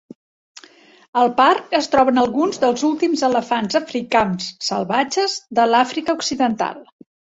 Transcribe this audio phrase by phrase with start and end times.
[1.23, 6.83] El parc es troben alguns dels últims elefants africans salvatges de l'Àfrica occidental.